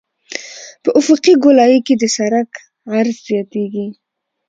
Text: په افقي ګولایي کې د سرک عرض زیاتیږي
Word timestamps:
په 0.83 0.89
افقي 0.99 1.33
ګولایي 1.43 1.79
کې 1.87 1.93
د 1.97 2.03
سرک 2.15 2.51
عرض 2.95 3.17
زیاتیږي 3.27 3.87